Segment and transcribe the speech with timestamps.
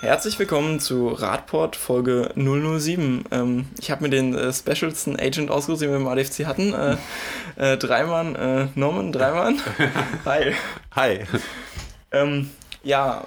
[0.00, 3.24] Herzlich willkommen zu Radport Folge 007.
[3.30, 6.74] Ähm, ich habe mir den äh, specialsten Agent ausgesucht, den wir im ADFC hatten.
[6.74, 6.96] Äh,
[7.56, 9.58] äh, Dreimann, äh, Norman, Dreimann.
[10.26, 10.52] Hi.
[10.94, 11.20] Hi.
[12.12, 12.50] Ähm,
[12.86, 13.24] ja,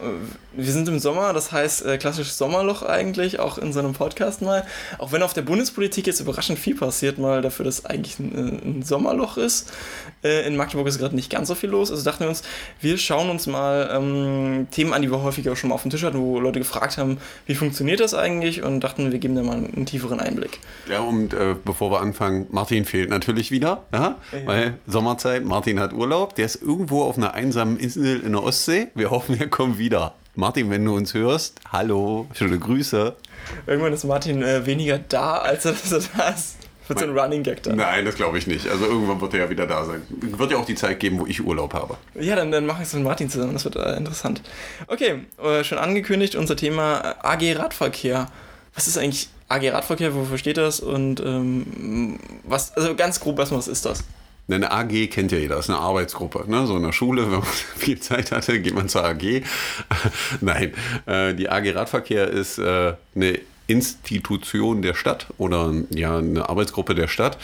[0.54, 4.42] wir sind im Sommer, das heißt äh, klassisches Sommerloch eigentlich, auch in so einem Podcast
[4.42, 4.66] mal.
[4.98, 8.68] Auch wenn auf der Bundespolitik jetzt überraschend viel passiert, mal dafür, dass eigentlich ein, äh,
[8.68, 9.72] ein Sommerloch ist.
[10.24, 11.92] Äh, in Magdeburg ist gerade nicht ganz so viel los.
[11.92, 12.44] Also dachten wir uns,
[12.80, 15.92] wir schauen uns mal ähm, Themen an, die wir häufig auch schon mal auf dem
[15.92, 19.44] Tisch hatten, wo Leute gefragt haben, wie funktioniert das eigentlich und dachten, wir geben da
[19.44, 20.60] mal einen tieferen Einblick.
[20.90, 24.16] Ja, und äh, bevor wir anfangen, Martin fehlt natürlich wieder, ja?
[24.32, 24.40] ja?
[24.46, 28.88] weil Sommerzeit, Martin hat Urlaub, der ist irgendwo auf einer einsamen Insel in der Ostsee.
[28.96, 30.14] Wir hoffen, er kommt wieder.
[30.36, 33.16] Martin, wenn du uns hörst, hallo, schöne Grüße.
[33.68, 36.58] Irgendwann ist Martin äh, weniger da, als er das da ist.
[36.90, 37.76] Wird so ein Running Gag dann?
[37.76, 38.68] Nein, das glaube ich nicht.
[38.68, 40.02] Also irgendwann wird er ja wieder da sein.
[40.10, 41.98] Wird ja auch die Zeit geben, wo ich Urlaub habe.
[42.20, 43.54] Ja, dann, dann mache ich es mit Martin zusammen.
[43.54, 44.42] Das wird äh, interessant.
[44.88, 48.32] Okay, äh, schon angekündigt, unser Thema äh, AG Radverkehr.
[48.74, 50.16] Was ist eigentlich AG Radverkehr?
[50.16, 50.80] Wofür steht das?
[50.80, 54.04] Und ähm, was, also ganz grob erstmal, was ist das?
[54.50, 56.46] Eine AG kennt ja jeder, das ist eine Arbeitsgruppe.
[56.48, 56.66] Ne?
[56.66, 59.44] So in der Schule, wenn man viel Zeit hatte, geht man zur AG.
[60.42, 60.74] Nein,
[61.06, 67.08] äh, die AG Radverkehr ist äh, eine Institution der Stadt oder ja eine Arbeitsgruppe der
[67.08, 67.38] Stadt,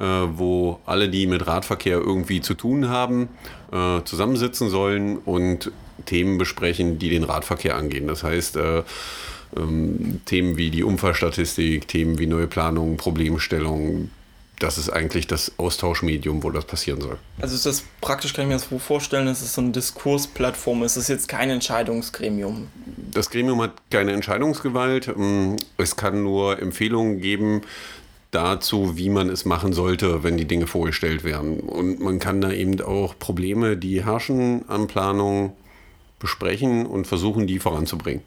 [0.00, 3.28] äh, wo alle, die mit Radverkehr irgendwie zu tun haben,
[3.70, 5.70] äh, zusammensitzen sollen und
[6.04, 8.08] Themen besprechen, die den Radverkehr angehen.
[8.08, 8.82] Das heißt, äh,
[9.56, 14.10] ähm, Themen wie die Unfallstatistik, Themen wie neue Planungen, Problemstellungen,
[14.58, 17.18] das ist eigentlich das Austauschmedium, wo das passieren soll.
[17.40, 20.82] Also ist das praktisch, kann ich mir das so vorstellen, dass es so eine Diskursplattform
[20.82, 20.96] ist.
[20.96, 22.68] Es ist jetzt kein Entscheidungsgremium.
[23.12, 25.08] Das Gremium hat keine Entscheidungsgewalt.
[25.08, 27.62] Ähm, es kann nur Empfehlungen geben
[28.30, 31.60] dazu, wie man es machen sollte, wenn die Dinge vorgestellt werden.
[31.60, 35.54] Und man kann da eben auch Probleme, die herrschen an Planung,
[36.18, 38.22] besprechen und versuchen, die voranzubringen.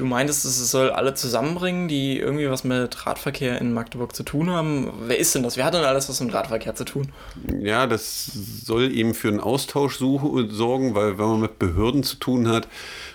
[0.00, 4.48] Du meintest, es soll alle zusammenbringen, die irgendwie was mit Radverkehr in Magdeburg zu tun
[4.48, 4.90] haben.
[5.02, 5.58] Wer ist denn das?
[5.58, 7.12] Wer hat denn alles was mit Radverkehr zu tun?
[7.60, 8.30] Ja, das
[8.64, 12.66] soll eben für einen Austausch sorgen, weil wenn man mit Behörden zu tun hat,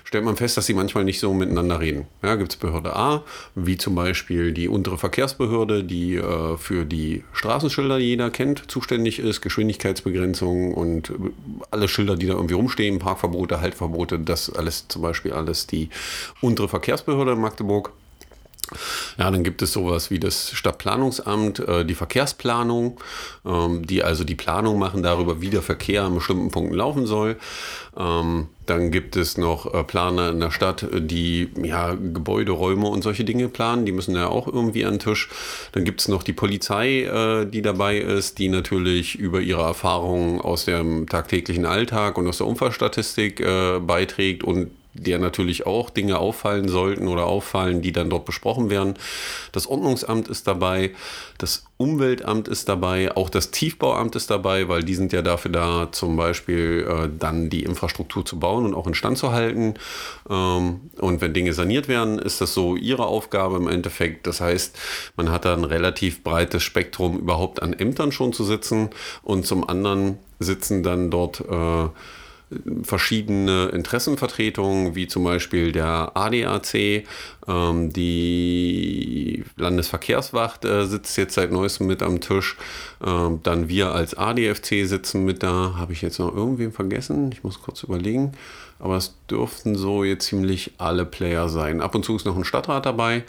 [0.05, 2.05] stellt man fest, dass sie manchmal nicht so miteinander reden.
[2.23, 3.23] Ja, gibt es Behörde A,
[3.55, 9.19] wie zum Beispiel die untere Verkehrsbehörde, die äh, für die Straßenschilder, die jeder kennt, zuständig
[9.19, 11.11] ist, Geschwindigkeitsbegrenzung und
[11.71, 15.89] alle Schilder, die da irgendwie rumstehen, Parkverbote, Haltverbote, das alles zum Beispiel alles die
[16.39, 17.91] untere Verkehrsbehörde in Magdeburg.
[19.17, 22.99] Ja, dann gibt es sowas wie das Stadtplanungsamt, äh, die Verkehrsplanung,
[23.45, 27.37] ähm, die also die Planung machen darüber, wie der Verkehr an bestimmten Punkten laufen soll.
[27.95, 33.03] Ähm, dann gibt es noch äh, Planer in der Stadt, die ja, Gebäude, Räume und
[33.03, 33.85] solche Dinge planen.
[33.85, 35.29] Die müssen ja auch irgendwie an den Tisch.
[35.71, 40.41] Dann gibt es noch die Polizei, äh, die dabei ist, die natürlich über ihre Erfahrungen
[40.41, 46.17] aus dem tagtäglichen Alltag und aus der Unfallstatistik äh, beiträgt und der natürlich auch Dinge
[46.17, 48.95] auffallen sollten oder auffallen, die dann dort besprochen werden.
[49.51, 50.91] Das Ordnungsamt ist dabei,
[51.37, 55.89] das Umweltamt ist dabei, auch das Tiefbauamt ist dabei, weil die sind ja dafür da,
[55.91, 59.73] zum Beispiel äh, dann die Infrastruktur zu bauen und auch instand zu halten.
[60.29, 64.25] Ähm, und wenn Dinge saniert werden, ist das so ihre Aufgabe im Endeffekt.
[64.25, 64.77] Das heißt,
[65.17, 68.91] man hat da ein relativ breites Spektrum überhaupt an Ämtern schon zu sitzen
[69.21, 71.89] und zum anderen sitzen dann dort äh,
[72.83, 77.05] verschiedene Interessenvertretungen, wie zum Beispiel der ADAC,
[77.47, 82.55] ähm, die Landesverkehrswacht äh, sitzt jetzt seit neuestem mit am Tisch.
[83.05, 85.75] Ähm, dann wir als ADFC sitzen mit da.
[85.77, 87.31] Habe ich jetzt noch irgendwen vergessen?
[87.31, 88.33] Ich muss kurz überlegen.
[88.79, 91.81] Aber es dürften so jetzt ziemlich alle Player sein.
[91.81, 93.23] Ab und zu ist noch ein Stadtrat dabei.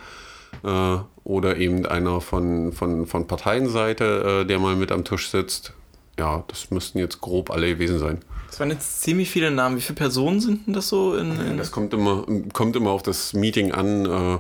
[0.63, 5.73] Äh, oder eben einer von, von, von Parteienseite, äh, der mal mit am Tisch sitzt.
[6.19, 8.21] Ja, das müssten jetzt grob alle gewesen sein.
[8.49, 9.77] Das waren jetzt ziemlich viele Namen.
[9.77, 11.17] Wie viele Personen sind denn das so?
[11.17, 14.07] In, in das kommt immer, kommt immer auf das Meeting an.
[14.07, 14.39] Äh,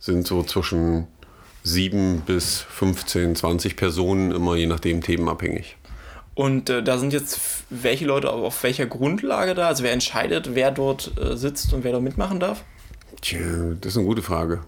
[0.00, 1.06] sind so zwischen
[1.62, 5.76] 7 bis 15, 20 Personen, immer je nachdem themenabhängig.
[6.34, 9.68] Und äh, da sind jetzt welche Leute auf, auf, welcher Grundlage da?
[9.68, 12.64] Also wer entscheidet, wer dort äh, sitzt und wer da mitmachen darf?
[13.20, 13.40] Tja,
[13.80, 14.60] das ist eine gute Frage.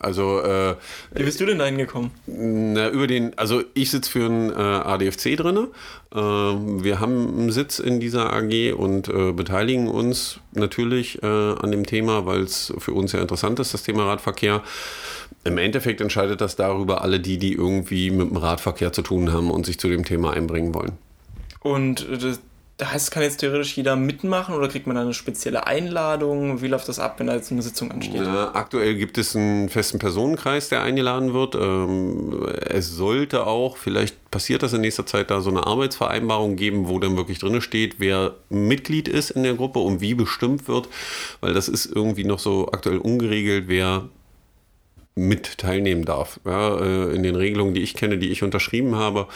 [0.00, 0.76] Also, äh,
[1.12, 2.12] Wie bist du denn da hingekommen?
[2.26, 5.68] Na, über den, also ich sitze für einen äh, ADFC drin.
[6.14, 11.72] Äh, wir haben einen Sitz in dieser AG und äh, beteiligen uns natürlich äh, an
[11.72, 14.62] dem Thema, weil es für uns ja interessant ist, das Thema Radverkehr.
[15.42, 19.50] Im Endeffekt entscheidet das darüber alle die, die irgendwie mit dem Radverkehr zu tun haben
[19.50, 20.92] und sich zu dem Thema einbringen wollen.
[21.60, 22.40] Und das,
[22.78, 26.62] da heißt, kann jetzt theoretisch jeder mitmachen oder kriegt man da eine spezielle Einladung?
[26.62, 28.22] Wie läuft das ab, wenn da jetzt eine Sitzung ansteht?
[28.22, 31.56] Ja, aktuell gibt es einen festen Personenkreis, der eingeladen wird.
[31.56, 36.88] Ähm, es sollte auch, vielleicht passiert das in nächster Zeit, da so eine Arbeitsvereinbarung geben,
[36.88, 40.88] wo dann wirklich drin steht, wer Mitglied ist in der Gruppe und wie bestimmt wird,
[41.40, 44.08] weil das ist irgendwie noch so aktuell ungeregelt, wer
[45.16, 46.38] mit teilnehmen darf.
[46.46, 49.26] Ja, äh, in den Regelungen, die ich kenne, die ich unterschrieben habe,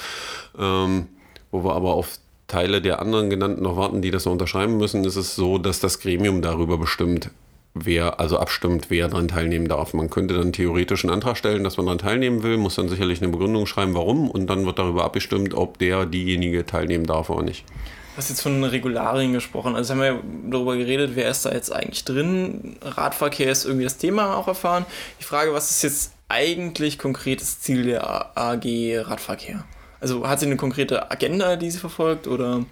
[0.56, 1.08] ähm,
[1.50, 2.18] wo wir aber auf
[2.52, 5.80] Teile der anderen genannten noch warten, die das noch unterschreiben müssen, ist es so, dass
[5.80, 7.30] das Gremium darüber bestimmt,
[7.72, 9.94] wer, also abstimmt, wer daran teilnehmen darf.
[9.94, 13.22] Man könnte dann theoretisch einen Antrag stellen, dass man daran teilnehmen will, muss dann sicherlich
[13.22, 17.42] eine Begründung schreiben, warum, und dann wird darüber abgestimmt, ob der, diejenige teilnehmen darf oder
[17.42, 17.64] nicht.
[18.12, 19.74] Du hast jetzt von Regularien gesprochen.
[19.74, 20.20] Also haben wir ja
[20.50, 22.76] darüber geredet, wer ist da jetzt eigentlich drin.
[22.82, 24.84] Radverkehr ist irgendwie das Thema auch erfahren.
[25.18, 28.66] Die Frage, was ist jetzt eigentlich konkretes Ziel der AG
[28.98, 29.64] Radverkehr?
[30.02, 32.66] Also hat sie eine konkrete Agenda, die sie verfolgt oder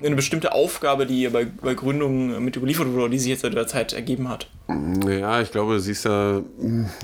[0.00, 3.54] eine bestimmte Aufgabe, die ihr bei, bei Gründung mit überliefert wurde die sich jetzt seit
[3.54, 4.46] der Zeit ergeben hat?
[5.04, 6.40] Ja, ich glaube, sie ist ja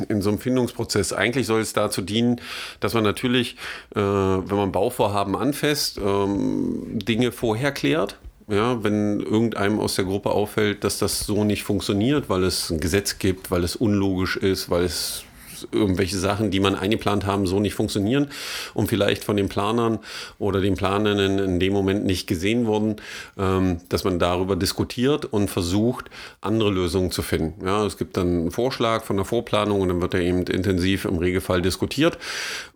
[0.09, 1.13] in so einem Findungsprozess.
[1.13, 2.41] Eigentlich soll es dazu dienen,
[2.79, 3.57] dass man natürlich,
[3.97, 8.17] äh, wenn man Bauvorhaben anfasst, ähm, Dinge vorher klärt.
[8.49, 12.81] Ja, wenn irgendeinem aus der Gruppe auffällt, dass das so nicht funktioniert, weil es ein
[12.81, 15.25] Gesetz gibt, weil es unlogisch ist, weil es
[15.73, 18.29] irgendwelche Sachen, die man eingeplant haben, so nicht funktionieren
[18.75, 19.99] und vielleicht von den Planern
[20.39, 22.97] oder den Planern in dem Moment nicht gesehen wurden,
[23.39, 26.07] ähm, dass man darüber diskutiert und versucht,
[26.41, 27.65] andere Lösungen zu finden.
[27.65, 31.05] Ja, es gibt dann einen Vorschlag von der Vorplanung und dann wird er eben intensiv
[31.05, 32.19] im Regelfall diskutiert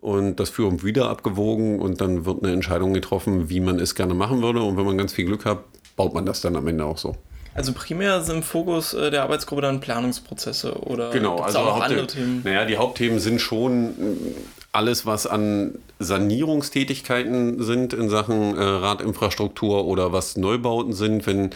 [0.01, 3.95] und das für und wieder abgewogen und dann wird eine Entscheidung getroffen, wie man es
[3.95, 5.63] gerne machen würde und wenn man ganz viel Glück hat,
[5.95, 7.15] baut man das dann am Ende auch so.
[7.55, 12.07] Also primär sind im Fokus äh, der Arbeitsgruppe dann Planungsprozesse oder genau, also auch andere
[12.07, 12.41] Themen?
[12.43, 14.33] Naja, die Hauptthemen sind schon äh,
[14.71, 21.51] alles, was an Sanierungstätigkeiten sind in Sachen äh, Radinfrastruktur oder was Neubauten sind, wenn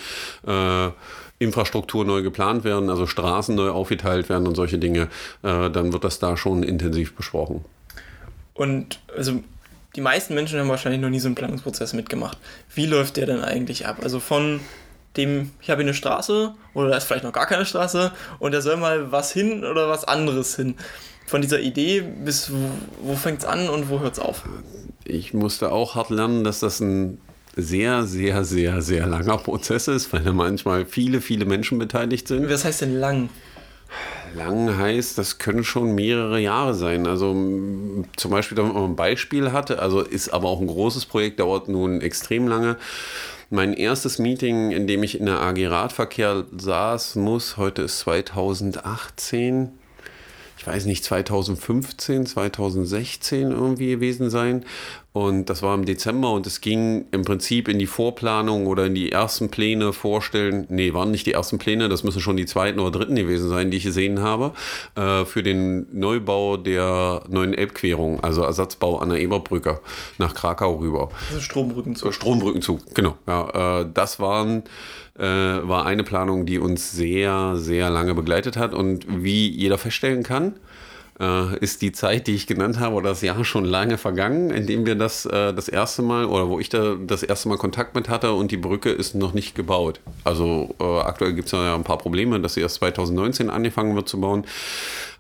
[0.46, 0.92] äh,
[1.40, 5.10] Infrastruktur neu geplant werden, also Straßen neu aufgeteilt werden und solche Dinge,
[5.44, 7.66] äh, dann wird das da schon intensiv besprochen.
[8.54, 9.44] Und also
[9.96, 12.38] die meisten Menschen haben wahrscheinlich noch nie so einen Planungsprozess mitgemacht.
[12.74, 13.98] Wie läuft der denn eigentlich ab?
[14.02, 14.60] Also von
[15.18, 18.54] dem, ich habe hier eine Straße oder da ist vielleicht noch gar keine Straße und
[18.54, 20.76] da soll mal was hin oder was anderes hin.
[21.26, 22.70] Von dieser Idee bis wo,
[23.02, 24.44] wo fängt es an und wo hört es auf?
[25.04, 27.20] Ich musste auch hart lernen, dass das ein
[27.56, 32.50] sehr, sehr, sehr, sehr langer Prozess ist, weil da manchmal viele, viele Menschen beteiligt sind.
[32.50, 33.30] Was heißt denn lang?
[34.36, 37.08] Lang heißt, das können schon mehrere Jahre sein.
[37.08, 41.40] Also zum Beispiel, damit man ein Beispiel hatte, also ist aber auch ein großes Projekt,
[41.40, 42.78] dauert nun extrem lange.
[43.50, 49.70] Mein erstes Meeting, in dem ich in der AG Radverkehr saß, muss, heute ist 2018,
[50.58, 54.66] ich weiß nicht, 2015, 2016 irgendwie gewesen sein.
[55.18, 58.94] Und das war im Dezember und es ging im Prinzip in die Vorplanung oder in
[58.94, 60.68] die ersten Pläne vorstellen.
[60.70, 63.72] Nee, waren nicht die ersten Pläne, das müssen schon die zweiten oder dritten gewesen sein,
[63.72, 64.52] die ich gesehen habe,
[64.94, 69.80] äh, für den Neubau der neuen Elbquerung, also Ersatzbau an der Eberbrücke
[70.20, 71.10] nach Krakau rüber.
[71.30, 72.14] Also Strombrückenzug.
[72.14, 73.18] Strombrückenzug, genau.
[73.26, 74.66] Ja, äh, das waren
[75.18, 78.76] äh, war eine Planung, die uns sehr, sehr lange begleitet hat.
[78.76, 80.54] Und wie jeder feststellen kann,
[81.20, 84.68] äh, ist die Zeit, die ich genannt habe, oder das Jahr schon lange vergangen, in
[84.68, 87.96] dem wir das äh, das erste Mal oder wo ich da das erste Mal Kontakt
[87.96, 90.00] mit hatte und die Brücke ist noch nicht gebaut.
[90.24, 94.08] Also äh, aktuell gibt es ja ein paar Probleme, dass sie erst 2019 angefangen wird
[94.08, 94.46] zu bauen.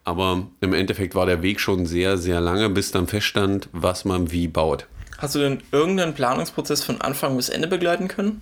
[0.03, 4.31] Aber im Endeffekt war der Weg schon sehr, sehr lange, bis dann feststand, was man
[4.31, 4.88] wie baut.
[5.17, 8.41] Hast du denn irgendeinen Planungsprozess von Anfang bis Ende begleiten können?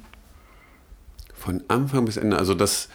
[1.33, 2.89] Von Anfang bis Ende, also das,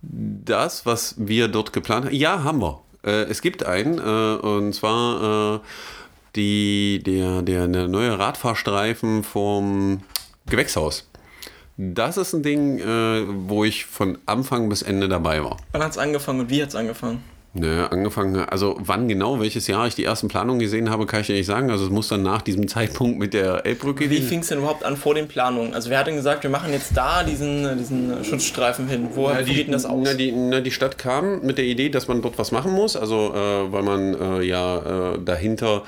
[0.00, 2.80] das was wir dort geplant haben, ja, haben wir.
[3.06, 5.60] Äh, es gibt einen, äh, und zwar äh,
[6.34, 10.02] die, der, der, der neue Radfahrstreifen vom
[10.46, 11.08] Gewächshaus.
[11.78, 15.58] Das ist ein Ding, äh, wo ich von Anfang bis Ende dabei war.
[15.72, 17.22] Wann hat es angefangen und wie hat es angefangen?
[17.58, 21.28] Ne, angefangen, also wann genau, welches Jahr ich die ersten Planungen gesehen habe, kann ich
[21.28, 21.70] dir nicht sagen.
[21.70, 24.84] Also es muss dann nach diesem Zeitpunkt mit der Elbbrücke Wie fing es denn überhaupt
[24.84, 25.72] an vor den Planungen?
[25.72, 29.08] Also wer hat denn gesagt, wir machen jetzt da diesen, diesen Schutzstreifen hin?
[29.14, 30.02] Woher na, geht denn das aus?
[30.04, 32.94] Na die, na, die Stadt kam mit der Idee, dass man dort was machen muss.
[32.94, 35.84] Also äh, weil man äh, ja äh, dahinter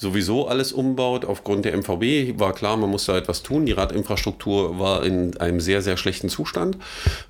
[0.00, 1.26] sowieso alles umbaut.
[1.26, 3.66] Aufgrund der MVB war klar, man musste etwas tun.
[3.66, 6.78] Die Radinfrastruktur war in einem sehr, sehr schlechten Zustand.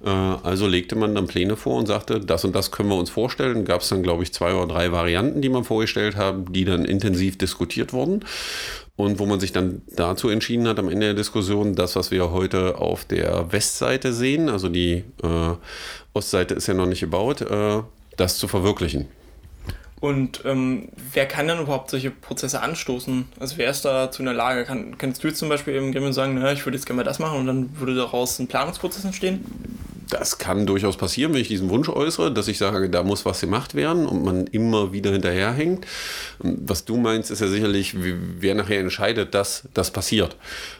[0.05, 3.11] Äh, also legte man dann Pläne vor und sagte, das und das können wir uns
[3.11, 3.65] vorstellen.
[3.65, 6.85] Gab es dann, glaube ich, zwei oder drei Varianten, die man vorgestellt hat, die dann
[6.85, 8.25] intensiv diskutiert wurden.
[8.95, 12.31] Und wo man sich dann dazu entschieden hat, am Ende der Diskussion, das, was wir
[12.31, 15.55] heute auf der Westseite sehen, also die äh,
[16.13, 17.81] Ostseite ist ja noch nicht gebaut, äh,
[18.17, 19.09] das zu verwirklichen.
[20.01, 23.27] Und ähm, wer kann dann überhaupt solche Prozesse anstoßen?
[23.39, 24.65] Also wer ist da zu einer Lage?
[24.65, 27.05] Kann, kannst du jetzt zum Beispiel im Gremium sagen, naja, ich würde jetzt gerne mal
[27.05, 29.45] das machen und dann würde daraus ein Planungsprozess entstehen?
[30.09, 33.41] Das kann durchaus passieren, wenn ich diesen Wunsch äußere, dass ich sage, da muss was
[33.41, 35.87] gemacht werden und man immer wieder hinterherhängt.
[36.39, 40.37] Was du meinst, ist ja sicherlich, wer nachher entscheidet, dass das passiert.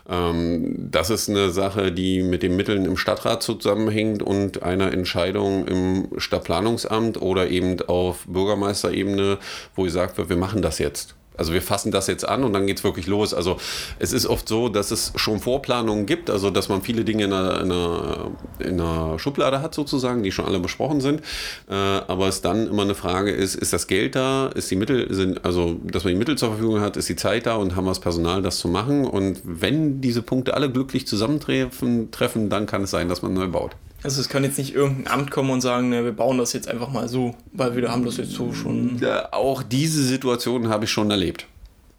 [0.09, 5.67] Ähm, das ist eine Sache, die mit den Mitteln im Stadtrat zusammenhängt und einer Entscheidung
[5.67, 9.39] im Stadtplanungsamt oder eben auf Bürgermeisterebene,
[9.77, 11.15] wo gesagt wird, wir machen das jetzt.
[11.41, 13.33] Also wir fassen das jetzt an und dann geht es wirklich los.
[13.33, 13.57] Also
[13.99, 17.33] es ist oft so, dass es schon Vorplanungen gibt, also dass man viele Dinge in
[17.33, 21.23] einer, in einer, in einer Schublade hat sozusagen, die schon alle besprochen sind.
[21.69, 25.13] Äh, aber es dann immer eine Frage ist, ist das Geld da, ist die Mittel,
[25.15, 27.87] sind, also dass man die Mittel zur Verfügung hat, ist die Zeit da und haben
[27.87, 29.07] wir das Personal, das zu machen.
[29.07, 33.49] Und wenn diese Punkte alle glücklich zusammentreffen, treffen, dann kann es sein, dass man neu
[33.49, 33.75] baut.
[34.03, 36.69] Also es kann jetzt nicht irgendein Amt kommen und sagen, ne, wir bauen das jetzt
[36.69, 38.99] einfach mal so, weil wir haben das jetzt so schon.
[38.99, 41.47] Ja, auch diese Situation habe ich schon erlebt.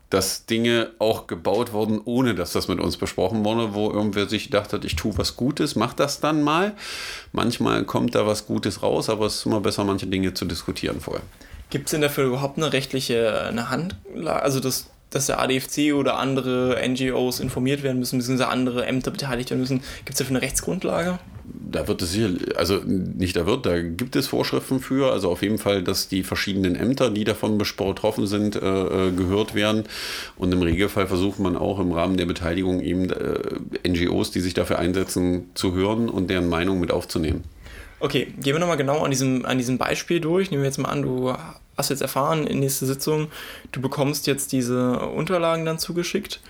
[0.10, 4.46] Dass Dinge auch gebaut wurden, ohne dass das mit uns besprochen wurde, wo irgendwer sich
[4.46, 6.74] gedacht hat, ich tue was Gutes, mach das dann mal.
[7.31, 11.00] Manchmal kommt da was Gutes raus, aber es ist immer besser, manche Dinge zu diskutieren
[11.00, 11.24] vorher.
[11.70, 14.43] Gibt es denn dafür überhaupt eine rechtliche eine Handlage?
[14.43, 19.51] Also das dass der ADFC oder andere NGOs informiert werden müssen, beziehungsweise andere Ämter beteiligt
[19.51, 19.82] werden müssen.
[20.00, 21.20] Gibt es dafür eine Rechtsgrundlage?
[21.70, 25.41] Da wird es sicher, also nicht da wird, da gibt es Vorschriften für, also auf
[25.41, 29.84] jeden Fall, dass die verschiedenen Ämter, die davon betroffen sind, äh, äh, gehört werden.
[30.38, 34.53] Und im Regelfall versucht man auch im Rahmen der Beteiligung eben äh, NGOs, die sich
[34.53, 37.44] dafür einsetzen, zu hören und deren Meinung mit aufzunehmen.
[38.01, 40.51] Okay, gehen wir nochmal genau an diesem, an diesem Beispiel durch.
[40.51, 41.34] Nehmen wir jetzt mal an, du
[41.77, 43.27] hast jetzt erfahren in nächster Sitzung,
[43.72, 46.41] du bekommst jetzt diese Unterlagen dann zugeschickt.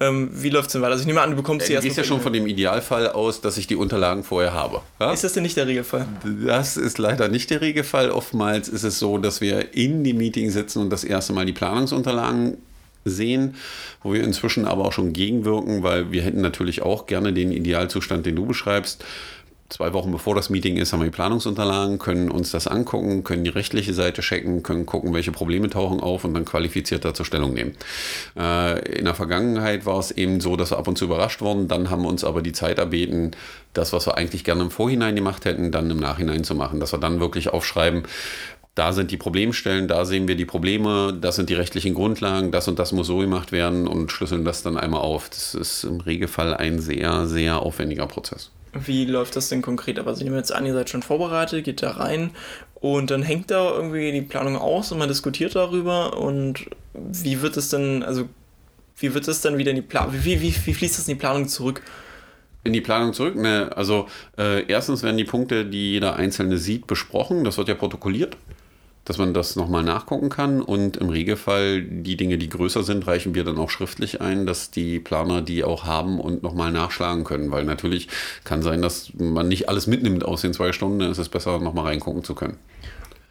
[0.00, 0.92] Ähm, wie läuft es denn weiter?
[0.92, 1.84] Also ich nehme an, du bekommst sie ja, erst.
[1.84, 4.80] Du gehst ja schon von dem Idealfall aus, dass ich die Unterlagen vorher habe.
[5.00, 5.12] Ja?
[5.12, 6.06] Ist das denn nicht der Regelfall?
[6.46, 8.10] Das ist leider nicht der Regelfall.
[8.10, 11.52] Oftmals ist es so, dass wir in dem Meeting sitzen und das erste Mal die
[11.52, 12.58] Planungsunterlagen
[13.04, 13.56] sehen,
[14.02, 18.24] wo wir inzwischen aber auch schon gegenwirken, weil wir hätten natürlich auch gerne den Idealzustand,
[18.26, 19.04] den du beschreibst
[19.68, 23.44] zwei Wochen bevor das Meeting ist, haben wir die Planungsunterlagen, können uns das angucken, können
[23.44, 27.52] die rechtliche Seite checken, können gucken, welche Probleme tauchen auf und dann qualifiziert dazu Stellung
[27.52, 27.76] nehmen.
[28.36, 31.68] Äh, in der Vergangenheit war es eben so, dass wir ab und zu überrascht wurden,
[31.68, 33.32] dann haben wir uns aber die Zeit erbeten,
[33.74, 36.92] das, was wir eigentlich gerne im Vorhinein gemacht hätten, dann im Nachhinein zu machen, dass
[36.92, 38.04] wir dann wirklich aufschreiben,
[38.74, 42.68] da sind die Problemstellen, da sehen wir die Probleme, das sind die rechtlichen Grundlagen, das
[42.68, 45.28] und das muss so gemacht werden und schlüsseln das dann einmal auf.
[45.28, 48.52] Das ist im Regelfall ein sehr, sehr aufwendiger Prozess.
[48.86, 49.98] Wie läuft das denn konkret?
[49.98, 52.30] Aber also, Sie nehmen jetzt an, ihr seid schon vorbereitet, geht da rein
[52.74, 57.56] und dann hängt da irgendwie die Planung aus und man diskutiert darüber und wie wird
[57.56, 58.28] es denn, also
[58.96, 61.20] wie wird es dann wieder in die Planung, wie, wie, wie fließt das in die
[61.20, 61.82] Planung zurück?
[62.64, 63.36] In die Planung zurück?
[63.36, 67.44] Ne, also äh, erstens werden die Punkte, die jeder Einzelne sieht, besprochen.
[67.44, 68.36] Das wird ja protokolliert
[69.08, 70.60] dass man das nochmal nachgucken kann.
[70.60, 74.70] Und im Regelfall die Dinge, die größer sind, reichen wir dann auch schriftlich ein, dass
[74.70, 77.50] die Planer die auch haben und nochmal nachschlagen können.
[77.50, 78.08] Weil natürlich
[78.44, 80.98] kann sein, dass man nicht alles mitnimmt aus den zwei Stunden.
[80.98, 82.58] Dann ist es besser, nochmal reingucken zu können.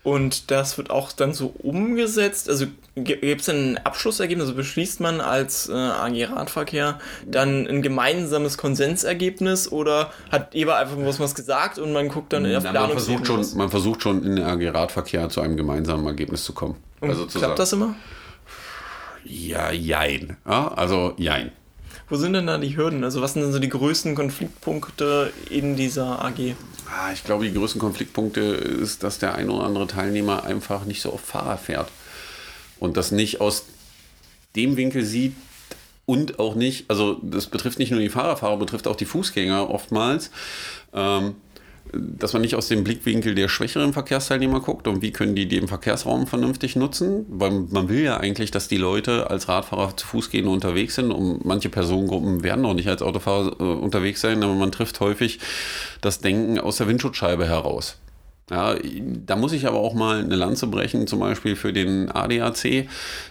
[0.08, 2.48] Und das wird auch dann so umgesetzt.
[2.48, 8.58] Also gibt es ein Abschlussergebnis, also beschließt man als äh, AG Radverkehr dann ein gemeinsames
[8.58, 12.82] Konsensergebnis oder hat Eber einfach was, was gesagt und man guckt dann in der Planung.
[12.88, 16.54] Man versucht, schon, man versucht schon in der AG Radverkehr zu einem gemeinsamen Ergebnis zu
[16.54, 16.78] kommen.
[17.02, 17.94] Und also klappt das immer?
[19.26, 20.38] Ja, jein.
[20.48, 21.52] Ja, also jein.
[22.10, 23.04] Wo sind denn da die Hürden?
[23.04, 26.56] Also was sind denn so die größten Konfliktpunkte in dieser AG?
[26.90, 31.02] Ah, ich glaube, die größten Konfliktpunkte ist, dass der ein oder andere Teilnehmer einfach nicht
[31.02, 31.92] so oft Fahrer fährt
[32.80, 33.66] und das nicht aus
[34.56, 35.36] dem Winkel sieht
[36.06, 40.32] und auch nicht, also das betrifft nicht nur die Fahrerfahrer, betrifft auch die Fußgänger oftmals.
[40.94, 41.36] Ähm,
[41.94, 45.68] dass man nicht aus dem Blickwinkel der schwächeren Verkehrsteilnehmer guckt und wie können die den
[45.68, 50.30] Verkehrsraum vernünftig nutzen, weil man will ja eigentlich, dass die Leute als Radfahrer zu Fuß
[50.30, 54.44] gehen und unterwegs sind und manche Personengruppen werden noch nicht als Autofahrer äh, unterwegs sein,
[54.44, 55.40] aber man trifft häufig
[56.02, 57.98] das Denken aus der Windschutzscheibe heraus.
[58.50, 58.76] Ja,
[59.26, 62.88] da muss ich aber auch mal eine Lanze brechen, zum Beispiel für den ADAC,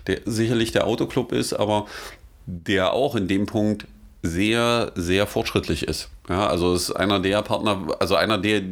[0.07, 1.87] der sicherlich der Autoclub ist, aber
[2.45, 3.87] der auch in dem Punkt
[4.27, 6.09] sehr, sehr fortschrittlich ist.
[6.29, 8.63] Ja, also ist einer der Partner, also einer der,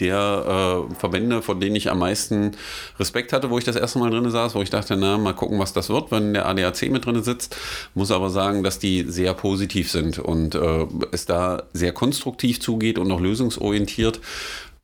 [0.00, 2.52] der äh, Verbände, von denen ich am meisten
[2.98, 5.58] Respekt hatte, wo ich das erste Mal drin saß, wo ich dachte, na, mal gucken,
[5.58, 7.56] was das wird, wenn der ADAC mit drin sitzt.
[7.94, 12.98] Muss aber sagen, dass die sehr positiv sind und äh, es da sehr konstruktiv zugeht
[12.98, 14.20] und auch lösungsorientiert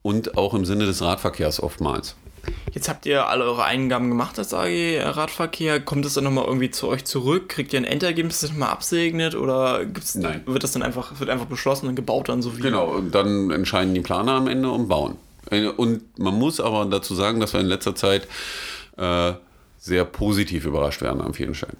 [0.01, 2.15] und auch im Sinne des Radverkehrs oftmals.
[2.71, 5.79] Jetzt habt ihr alle eure Eingaben gemacht als AG Radverkehr.
[5.79, 7.49] Kommt es dann nochmal irgendwie zu euch zurück?
[7.49, 9.35] Kriegt ihr ein Endergebnis, das nochmal absegnet?
[9.35, 10.41] Oder gibt's, Nein.
[10.45, 12.61] wird das dann einfach, wird einfach beschlossen und gebaut dann so wie?
[12.61, 15.17] Genau, dann entscheiden die Planer am Ende und bauen.
[15.77, 18.27] Und man muss aber dazu sagen, dass wir in letzter Zeit
[18.97, 19.33] äh,
[19.77, 21.77] sehr positiv überrascht werden an vielen Stellen.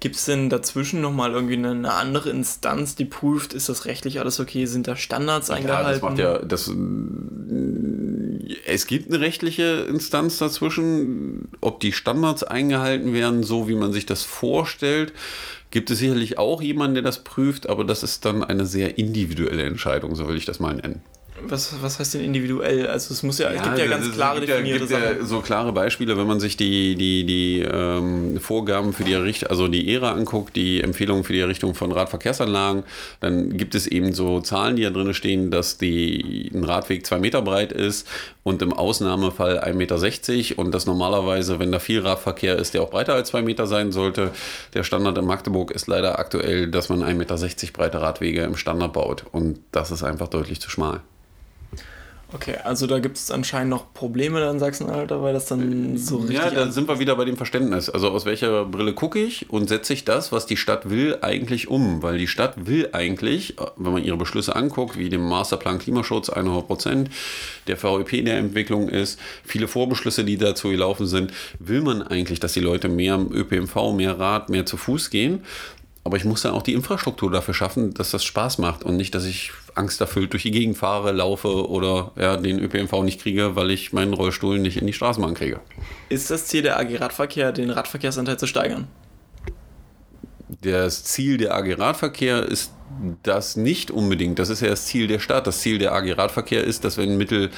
[0.00, 4.20] Gibt es denn dazwischen nochmal irgendwie eine, eine, andere Instanz, die prüft, ist das rechtlich
[4.20, 5.86] alles okay, sind da Standards eingehalten?
[5.86, 6.70] Ja, das macht ja, das,
[8.66, 14.06] es gibt eine rechtliche Instanz dazwischen, ob die Standards eingehalten werden, so wie man sich
[14.06, 15.12] das vorstellt.
[15.70, 19.64] Gibt es sicherlich auch jemanden, der das prüft, aber das ist dann eine sehr individuelle
[19.64, 21.02] Entscheidung, so will ich das mal nennen.
[21.46, 22.86] Was, was heißt denn individuell?
[22.86, 25.72] Also es muss ja, ja gibt ja ganz klare gibt definierte gibt Ja so klare
[25.72, 30.12] Beispiele, wenn man sich die, die, die ähm, Vorgaben für die Errichtung, also die ERA
[30.12, 32.82] anguckt, die Empfehlungen für die Errichtung von Radverkehrsanlagen,
[33.20, 37.18] dann gibt es eben so Zahlen, die da drin stehen, dass die, ein Radweg zwei
[37.18, 38.06] Meter breit ist
[38.42, 42.90] und im Ausnahmefall 1,60 Meter und das normalerweise, wenn da viel Radverkehr ist, der auch
[42.90, 44.32] breiter als zwei Meter sein sollte.
[44.74, 48.92] Der Standard in Magdeburg ist leider aktuell, dass man 1,60 Meter breite Radwege im Standard
[48.92, 51.00] baut und das ist einfach deutlich zu schmal.
[52.30, 56.36] Okay, also da gibt es anscheinend noch Probleme in Sachsen-Anhalt, weil das dann so richtig.
[56.36, 57.88] Ja, da sind wir wieder bei dem Verständnis.
[57.88, 61.68] Also aus welcher Brille gucke ich und setze ich das, was die Stadt will, eigentlich
[61.68, 62.02] um?
[62.02, 66.66] Weil die Stadt will eigentlich, wenn man ihre Beschlüsse anguckt, wie dem Masterplan Klimaschutz 100
[66.66, 67.10] Prozent,
[67.66, 72.52] der VEP der Entwicklung ist, viele Vorbeschlüsse, die dazu gelaufen sind, will man eigentlich, dass
[72.52, 75.44] die Leute mehr im ÖPNV, mehr Rad, mehr zu Fuß gehen.
[76.04, 79.14] Aber ich muss dann auch die Infrastruktur dafür schaffen, dass das Spaß macht und nicht,
[79.14, 83.70] dass ich angsterfüllt durch die Gegend fahre, laufe oder ja, den ÖPNV nicht kriege, weil
[83.70, 85.60] ich meinen Rollstuhl nicht in die Straßenbahn kriege.
[86.08, 88.88] Ist das Ziel der AG Radverkehr, den Radverkehrsanteil zu steigern?
[90.62, 92.72] Das Ziel der AG Radverkehr ist
[93.22, 94.38] das nicht unbedingt.
[94.38, 95.46] Das ist ja das Ziel der Stadt.
[95.46, 97.50] Das Ziel der AG Radverkehr ist, dass wenn Mittel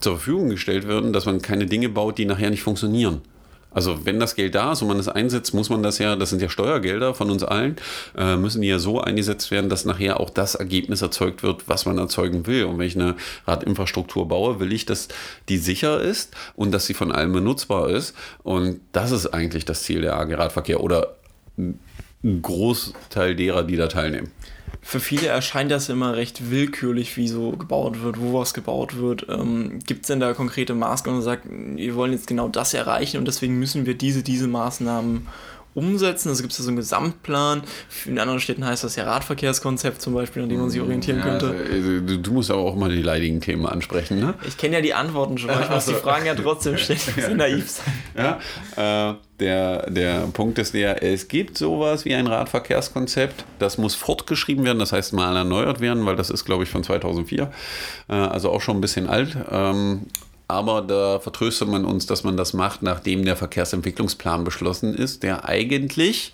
[0.00, 3.22] zur Verfügung gestellt werden, dass man keine Dinge baut, die nachher nicht funktionieren.
[3.74, 6.30] Also wenn das Geld da ist und man es einsetzt, muss man das ja, das
[6.30, 7.76] sind ja Steuergelder von uns allen,
[8.16, 11.84] äh, müssen die ja so eingesetzt werden, dass nachher auch das Ergebnis erzeugt wird, was
[11.84, 12.64] man erzeugen will.
[12.64, 13.16] Und wenn ich eine
[13.46, 15.08] Radinfrastruktur baue, will ich, dass
[15.48, 18.14] die sicher ist und dass sie von allen benutzbar ist.
[18.42, 21.16] Und das ist eigentlich das Ziel der AG Radverkehr oder
[22.24, 24.30] Großteil derer, die da teilnehmen
[24.84, 29.26] für viele erscheint das immer recht willkürlich, wie so gebaut wird, wo was gebaut wird.
[29.30, 33.16] Ähm, Gibt es denn da konkrete Maßnahmen und sagt, wir wollen jetzt genau das erreichen
[33.16, 35.26] und deswegen müssen wir diese, diese Maßnahmen
[35.74, 36.28] umsetzen.
[36.28, 37.62] Also gibt es da so einen Gesamtplan.
[38.06, 41.24] In anderen Städten heißt das ja Radverkehrskonzept zum Beispiel, an dem man sich orientieren ja,
[41.24, 41.46] könnte.
[41.48, 44.34] Also, du, du, musst aber auch mal die leidigen Themen ansprechen, ne?
[44.46, 47.00] Ich kenne ja die Antworten schon, ich muss die Fragen ja trotzdem stellen.
[47.16, 47.28] Ja.
[47.34, 48.38] naiv sein.
[48.76, 53.44] Ja, äh, der, der Punkt ist der, es gibt sowas wie ein Radverkehrskonzept.
[53.58, 56.84] Das muss fortgeschrieben werden, das heißt mal erneuert werden, weil das ist, glaube ich, von
[56.84, 57.50] 2004.
[58.08, 59.36] Äh, also auch schon ein bisschen alt.
[59.50, 60.06] Ähm,
[60.48, 65.48] aber da vertröstet man uns, dass man das macht, nachdem der Verkehrsentwicklungsplan beschlossen ist, der
[65.48, 66.32] eigentlich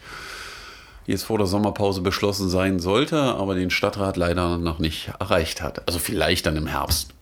[1.07, 5.87] jetzt vor der Sommerpause beschlossen sein sollte, aber den Stadtrat leider noch nicht erreicht hat.
[5.87, 7.13] Also vielleicht dann im Herbst.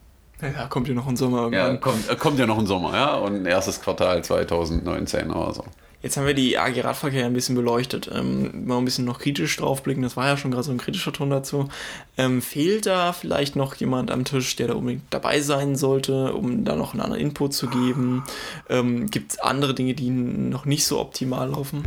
[0.40, 1.50] Ja, kommt ja noch ein Sommer.
[1.52, 5.64] Ja, kommt, äh, kommt ja noch ein Sommer, ja, und erstes Quartal 2019 oder so.
[6.00, 8.08] Jetzt haben wir die AG Radverkehr ein bisschen beleuchtet.
[8.14, 11.12] Ähm, mal ein bisschen noch kritisch draufblicken, das war ja schon gerade so ein kritischer
[11.12, 11.68] Ton dazu.
[12.16, 16.64] Ähm, fehlt da vielleicht noch jemand am Tisch, der da unbedingt dabei sein sollte, um
[16.64, 18.22] da noch einen anderen Input zu geben?
[18.68, 21.84] Ähm, Gibt es andere Dinge, die noch nicht so optimal laufen?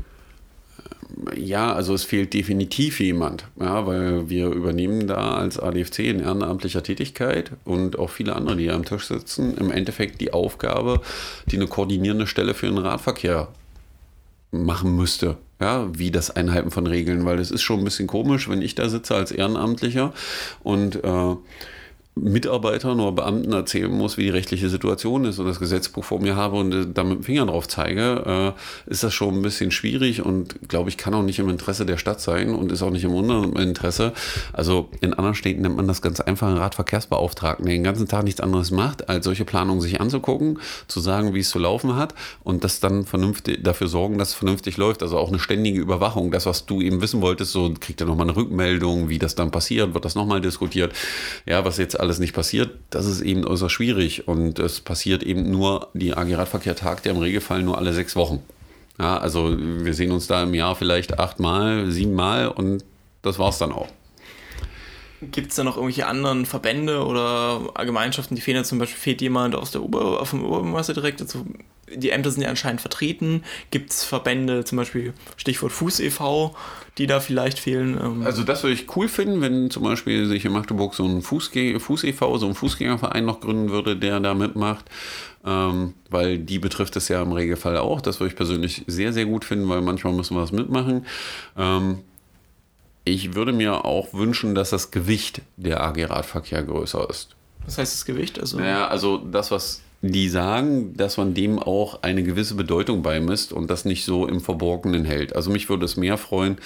[1.36, 6.84] Ja, also es fehlt definitiv jemand, ja, weil wir übernehmen da als ADFC in ehrenamtlicher
[6.84, 11.02] Tätigkeit und auch viele andere, die hier am Tisch sitzen, im Endeffekt die Aufgabe,
[11.48, 13.50] die eine koordinierende Stelle für den Radverkehr
[14.52, 15.38] machen müsste.
[15.60, 18.76] Ja, wie das Einhalten von Regeln, weil es ist schon ein bisschen komisch, wenn ich
[18.76, 20.14] da sitze als Ehrenamtlicher
[20.64, 21.36] und äh,
[22.16, 26.36] Mitarbeitern oder Beamten erzählen muss, wie die rechtliche Situation ist und das Gesetzbuch vor mir
[26.36, 29.72] habe und äh, da mit dem Finger drauf zeige, äh, ist das schon ein bisschen
[29.72, 32.90] schwierig und glaube ich, kann auch nicht im Interesse der Stadt sein und ist auch
[32.90, 34.12] nicht im unteren Interesse.
[34.52, 38.26] Also in anderen Städten nennt man das ganz einfach einen Radverkehrsbeauftragten, der den ganzen Tag
[38.26, 42.14] nichts anderes macht, als solche Planungen sich anzugucken, zu sagen, wie es zu laufen hat
[42.44, 45.02] und das dann vernünftig dafür sorgen, dass es vernünftig läuft.
[45.02, 46.32] Also auch eine ständige Überwachung.
[46.32, 49.50] Das, was du eben wissen wolltest, so kriegt er nochmal eine Rückmeldung, wie das dann
[49.50, 50.92] passiert, wird das nochmal diskutiert.
[51.46, 54.28] Ja, was jetzt alles nicht passiert, das ist eben äußerst schwierig.
[54.28, 58.16] Und es passiert eben nur, die AG Radverkehr tagt ja im Regelfall nur alle sechs
[58.16, 58.42] Wochen.
[59.00, 62.84] Ja, also wir sehen uns da im Jahr vielleicht achtmal, siebenmal und
[63.22, 63.88] das war's dann auch.
[65.22, 68.66] Gibt es da noch irgendwelche anderen Verbände oder Gemeinschaften, die fehlen?
[68.66, 71.22] Zum Beispiel fehlt jemand aus der Ober vom Oberbürgermeister direkt.
[71.22, 71.46] Also
[71.94, 73.44] die Ämter sind ja anscheinend vertreten.
[73.70, 76.56] Gibt es Verbände, zum Beispiel Stichwort Fuß e.V.,
[76.98, 78.00] die da vielleicht fehlen?
[78.02, 81.22] Ähm also das würde ich cool finden, wenn zum Beispiel sich in Magdeburg so ein
[81.22, 84.86] Fuß, Fuß e.V., so ein Fußgängerverein noch gründen würde, der da mitmacht.
[85.46, 88.02] Ähm, weil die betrifft es ja im Regelfall auch.
[88.02, 91.06] Das würde ich persönlich sehr, sehr gut finden, weil manchmal müssen wir das mitmachen.
[91.58, 92.00] Ähm,
[93.04, 97.36] ich würde mir auch wünschen, dass das Gewicht der AG Radverkehr größer ist.
[97.66, 98.40] Was heißt das Gewicht?
[98.40, 103.54] Also, naja, also das, was die sagen, dass man dem auch eine gewisse Bedeutung beimisst
[103.54, 105.36] und das nicht so im Verborgenen hält.
[105.36, 106.58] Also mich würde es mehr freuen,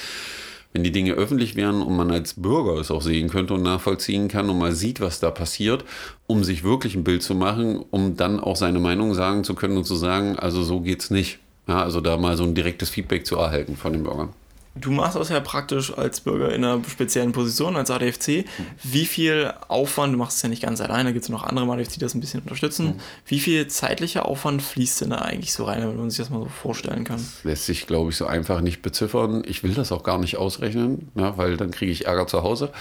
[0.72, 4.28] wenn die Dinge öffentlich wären und man als Bürger es auch sehen könnte und nachvollziehen
[4.28, 5.84] kann und mal sieht, was da passiert,
[6.28, 9.78] um sich wirklich ein Bild zu machen, um dann auch seine Meinung sagen zu können
[9.78, 11.40] und zu sagen, also so geht's nicht.
[11.68, 14.30] Ja, also da mal so ein direktes Feedback zu erhalten von den Bürgern.
[14.78, 18.44] Du machst das ja praktisch als Bürger in einer speziellen Position, als ADFC.
[18.84, 21.94] Wie viel Aufwand, du machst es ja nicht ganz alleine, gibt es noch andere ADFC,
[21.94, 22.88] die das ein bisschen unterstützen.
[22.88, 23.00] Mhm.
[23.26, 26.42] Wie viel zeitlicher Aufwand fließt denn da eigentlich so rein, wenn man sich das mal
[26.42, 27.18] so vorstellen kann?
[27.18, 29.44] Das lässt sich, glaube ich, so einfach nicht beziffern.
[29.48, 32.74] Ich will das auch gar nicht ausrechnen, ja, weil dann kriege ich Ärger zu Hause.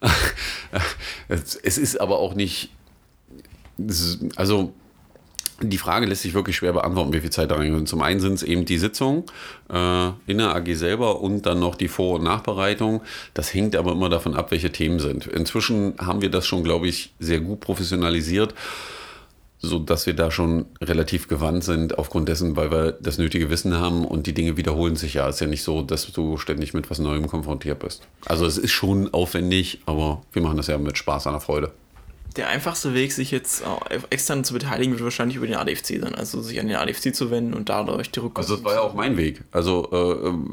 [1.28, 2.70] es ist aber auch nicht,
[4.36, 4.72] also
[5.70, 7.88] die Frage lässt sich wirklich schwer beantworten, wie viel Zeit da reingeht.
[7.88, 9.24] Zum einen sind es eben die Sitzungen
[9.72, 13.02] äh, in der AG selber und dann noch die Vor- und Nachbereitung.
[13.34, 15.26] Das hängt aber immer davon ab, welche Themen sind.
[15.26, 18.54] Inzwischen haben wir das schon, glaube ich, sehr gut professionalisiert,
[19.58, 24.04] sodass wir da schon relativ gewandt sind, aufgrund dessen, weil wir das nötige Wissen haben
[24.04, 25.28] und die Dinge wiederholen sich ja.
[25.28, 28.02] Es ist ja nicht so, dass du ständig mit was Neuem konfrontiert bist.
[28.26, 31.72] Also es ist schon aufwendig, aber wir machen das ja mit Spaß an der Freude
[32.36, 33.62] der einfachste Weg, sich jetzt
[34.10, 36.14] extern zu beteiligen, wird wahrscheinlich über den ADFC sein.
[36.14, 38.42] Also sich an den ADFC zu wenden und dadurch die Rückkopplung.
[38.42, 39.42] Also das war ja auch mein Weg.
[39.52, 39.88] Also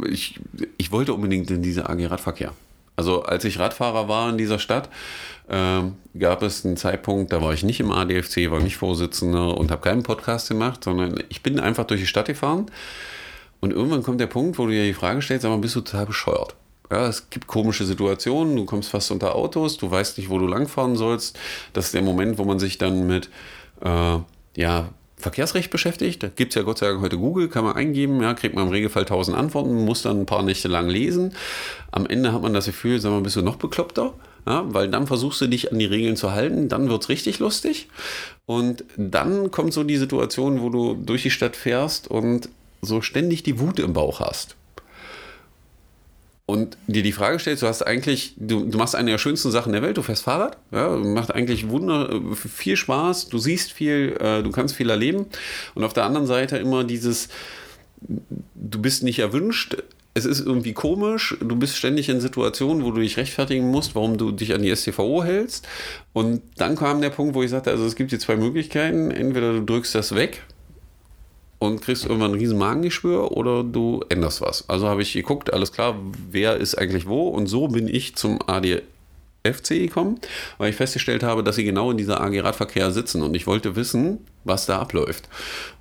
[0.05, 0.39] äh, ich,
[0.77, 2.53] ich wollte unbedingt in diese AG Radverkehr.
[2.95, 4.89] Also als ich Radfahrer war in dieser Stadt,
[5.47, 5.81] äh,
[6.17, 9.81] gab es einen Zeitpunkt, da war ich nicht im ADFC, war nicht Vorsitzender und habe
[9.81, 12.67] keinen Podcast gemacht, sondern ich bin einfach durch die Stadt gefahren.
[13.59, 16.05] Und irgendwann kommt der Punkt, wo du dir die Frage stellst, aber bist du total
[16.05, 16.55] bescheuert?
[16.91, 20.45] Ja, es gibt komische Situationen, du kommst fast unter Autos, du weißt nicht, wo du
[20.45, 21.39] langfahren sollst.
[21.71, 23.29] Das ist der Moment, wo man sich dann mit
[23.81, 24.17] äh,
[24.57, 26.21] ja, Verkehrsrecht beschäftigt.
[26.21, 28.65] Da gibt es ja Gott sei Dank heute Google, kann man eingeben, ja, kriegt man
[28.65, 31.33] im Regelfall 1000 Antworten, muss dann ein paar Nächte lang lesen.
[31.91, 34.13] Am Ende hat man das Gefühl, sag mal, bist du noch bekloppter?
[34.45, 37.39] Ja, weil dann versuchst du dich an die Regeln zu halten, dann wird es richtig
[37.39, 37.87] lustig.
[38.45, 42.49] Und dann kommt so die Situation, wo du durch die Stadt fährst und
[42.81, 44.57] so ständig die Wut im Bauch hast
[46.51, 49.71] und dir die Frage stellst, du hast eigentlich, du, du machst eine der schönsten Sachen
[49.71, 54.43] der Welt, du fährst Fahrrad, ja, macht eigentlich wunder, viel Spaß, du siehst viel, äh,
[54.43, 55.27] du kannst viel erleben.
[55.75, 57.29] Und auf der anderen Seite immer dieses,
[58.01, 59.77] du bist nicht erwünscht,
[60.13, 64.17] es ist irgendwie komisch, du bist ständig in Situationen, wo du dich rechtfertigen musst, warum
[64.17, 65.65] du dich an die STVO hältst.
[66.11, 69.09] Und dann kam der Punkt, wo ich sagte, also es gibt hier zwei Möglichkeiten.
[69.09, 70.43] Entweder du drückst das weg
[71.61, 74.67] und kriegst irgendwann ein riesen Magengeschwür oder du änderst was.
[74.67, 75.95] Also habe ich geguckt, alles klar,
[76.31, 80.19] wer ist eigentlich wo und so bin ich zum ADFC gekommen,
[80.57, 83.75] weil ich festgestellt habe, dass sie genau in dieser AG Radverkehr sitzen und ich wollte
[83.75, 85.29] wissen, was da abläuft.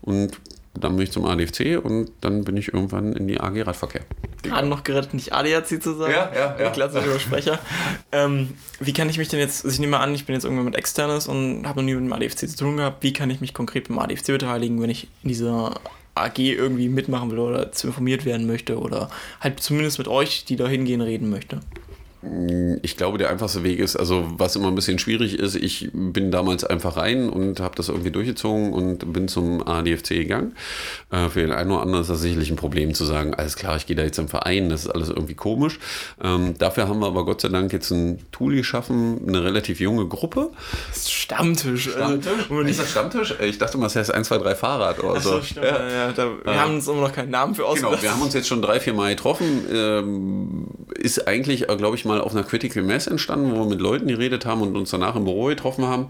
[0.02, 0.38] Und
[0.74, 4.02] dann bin ich zum ADFC und dann bin ich irgendwann in die AG Radverkehr.
[4.42, 6.12] Gerade noch gerettet, nicht ADAC zu sagen.
[6.12, 6.70] Ja, ja, ja.
[6.70, 7.58] Klassischer Sprecher.
[8.12, 10.44] ähm, wie kann ich mich denn jetzt, also ich nehme mal an, ich bin jetzt
[10.44, 13.02] irgendwann mit Externes und habe noch nie mit dem ADFC zu tun gehabt.
[13.02, 15.80] Wie kann ich mich konkret beim ADFC beteiligen, wenn ich in dieser
[16.14, 20.56] AG irgendwie mitmachen will oder zu informiert werden möchte oder halt zumindest mit euch, die
[20.56, 21.60] da hingehen, reden möchte?
[22.82, 26.30] Ich glaube, der einfachste Weg ist, also was immer ein bisschen schwierig ist, ich bin
[26.30, 30.54] damals einfach rein und habe das irgendwie durchgezogen und bin zum ADFC gegangen.
[31.10, 33.76] Äh, für den einen oder anderen ist das sicherlich ein Problem zu sagen, alles klar,
[33.76, 35.78] ich gehe da jetzt im Verein, das ist alles irgendwie komisch.
[36.22, 40.06] Ähm, dafür haben wir aber Gott sei Dank jetzt ein Tool geschaffen, eine relativ junge
[40.06, 40.50] Gruppe.
[40.94, 41.90] Stammtisch.
[41.90, 42.50] Stammtisch?
[42.50, 43.34] Also, ist das Stammtisch?
[43.40, 45.40] Ich dachte mal, es heißt 1, 2, 3 Fahrrad oder so.
[45.40, 45.90] Stimmt, ja.
[45.90, 47.92] Ja, da, wir äh, haben uns immer noch keinen Namen für ausgedacht.
[47.92, 49.64] Genau, wir haben uns jetzt schon drei, vier Mal getroffen.
[49.72, 50.66] Ähm,
[51.00, 54.44] ist eigentlich, glaube ich, mal auf einer Critical Mass entstanden, wo wir mit Leuten geredet
[54.44, 56.08] haben und uns danach im Büro getroffen haben.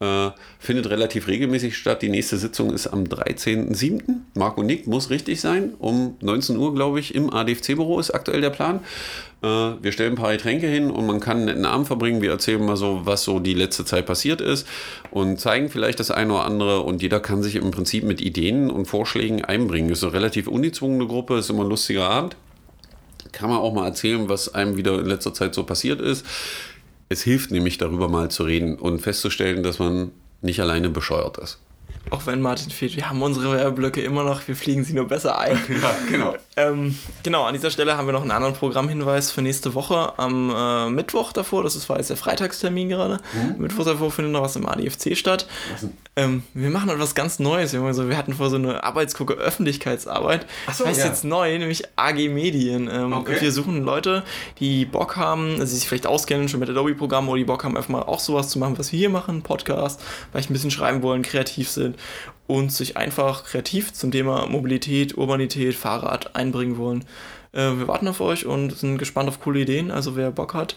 [0.00, 2.02] Äh, findet relativ regelmäßig statt.
[2.02, 4.02] Die nächste Sitzung ist am 13.07.
[4.34, 5.74] Marco Nick muss richtig sein.
[5.78, 8.80] Um 19 Uhr, glaube ich, im ADFC-Büro ist aktuell der Plan.
[9.42, 12.20] Äh, wir stellen ein paar Getränke hin und man kann einen netten Abend verbringen.
[12.20, 14.66] Wir erzählen mal so, was so die letzte Zeit passiert ist
[15.12, 16.80] und zeigen vielleicht das eine oder andere.
[16.80, 19.90] Und jeder kann sich im Prinzip mit Ideen und Vorschlägen einbringen.
[19.90, 22.36] Ist eine relativ ungezwungene Gruppe, ist immer ein lustiger Abend
[23.34, 26.24] kann man auch mal erzählen, was einem wieder in letzter Zeit so passiert ist.
[27.08, 31.58] Es hilft nämlich darüber mal zu reden und festzustellen, dass man nicht alleine bescheuert ist.
[32.10, 35.38] Auch wenn Martin fehlt, wir haben unsere Werbeblöcke immer noch, wir fliegen sie nur besser
[35.38, 35.58] ein.
[35.82, 36.34] ja, genau.
[36.56, 40.12] Ähm, genau, an dieser Stelle haben wir noch einen anderen Programmhinweis für nächste Woche.
[40.18, 43.62] Am äh, Mittwoch davor, das ist, war jetzt der Freitagstermin gerade, mhm.
[43.62, 45.46] Mittwoch davor findet noch was im ADFC statt.
[46.16, 47.72] Ähm, wir machen etwas ganz Neues.
[47.72, 50.46] Wir, also, wir hatten vor so eine Arbeitsgruppe Öffentlichkeitsarbeit.
[50.66, 51.06] Ach so, das heißt ja.
[51.06, 52.88] jetzt neu, nämlich AG Medien.
[52.92, 53.40] Ähm, okay.
[53.40, 54.22] Wir suchen Leute,
[54.60, 57.76] die Bock haben, also die sich vielleicht auskennen schon mit Adobe-Programmen oder die Bock haben,
[57.76, 61.02] einfach mal auch sowas zu machen, was wir hier machen, Podcast, vielleicht ein bisschen schreiben
[61.02, 61.93] wollen, kreativ sind
[62.46, 67.04] und sich einfach kreativ zum Thema Mobilität, Urbanität, Fahrrad einbringen wollen.
[67.52, 69.90] Äh, wir warten auf euch und sind gespannt auf coole Ideen.
[69.90, 70.76] Also wer Bock hat,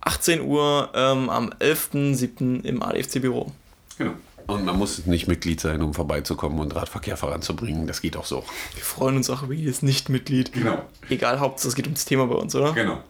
[0.00, 2.64] 18 Uhr ähm, am 11.07.
[2.64, 3.52] im ADFC-Büro.
[3.98, 4.12] Genau.
[4.46, 7.88] Und man muss nicht Mitglied sein, um vorbeizukommen und Radverkehr voranzubringen.
[7.88, 8.44] Das geht auch so.
[8.74, 10.52] Wir freuen uns auch über jedes Nicht-Mitglied.
[10.52, 10.84] Genau.
[11.08, 12.72] Egal, Hauptsache es geht ums Thema bei uns, oder?
[12.72, 13.02] Genau.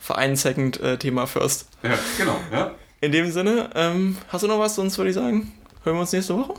[0.00, 1.68] Verein Second, äh, Thema First.
[1.84, 2.40] Ja, genau.
[2.50, 2.74] Ja.
[3.00, 4.74] In dem Sinne, ähm, hast du noch was?
[4.74, 5.52] Sonst würde ich sagen,
[5.84, 6.54] hören wir uns nächste Woche.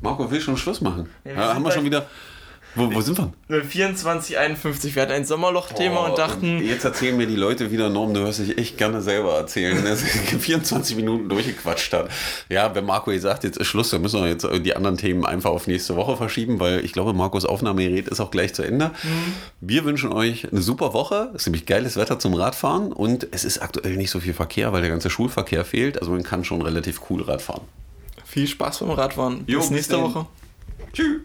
[0.00, 1.08] Marco will schon Schluss machen.
[1.24, 2.06] Ja, wir haben wir schon wieder.
[2.76, 3.32] Wo, wo sind wir?
[3.70, 4.94] 2451.
[4.94, 8.40] Wir hatten ein Sommerloch-Thema und dachten, Jetzt erzählen mir die Leute wieder, Norm, du hörst
[8.40, 12.10] dich echt gerne selber erzählen, dass ich 24 Minuten durchgequatscht hat.
[12.50, 15.24] Ja, wenn Marco jetzt sagt, jetzt ist Schluss, dann müssen wir jetzt die anderen Themen
[15.24, 18.90] einfach auf nächste Woche verschieben, weil ich glaube, Marcos Aufnahmegerät ist auch gleich zu Ende.
[19.62, 21.30] Wir wünschen euch eine super Woche.
[21.34, 24.74] Es ist nämlich geiles Wetter zum Radfahren und es ist aktuell nicht so viel Verkehr,
[24.74, 25.98] weil der ganze Schulverkehr fehlt.
[25.98, 27.62] Also man kann schon relativ cool Radfahren.
[28.26, 29.44] Viel Spaß beim Radfahren.
[29.46, 30.02] Jo, bis nächste dann.
[30.14, 30.26] Woche.
[30.92, 31.20] Tschüss.